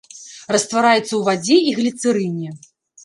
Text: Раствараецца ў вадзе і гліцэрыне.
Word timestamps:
Раствараецца 0.55 1.03
ў 1.15 1.19
вадзе 1.27 1.57
і 1.73 1.77
гліцэрыне. 1.81 2.49